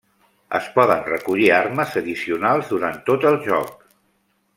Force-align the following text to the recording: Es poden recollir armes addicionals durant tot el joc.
Es 0.59 0.69
poden 0.77 1.03
recollir 1.09 1.51
armes 1.57 1.93
addicionals 2.03 2.71
durant 2.75 2.99
tot 3.11 3.29
el 3.33 3.39
joc. 3.49 3.77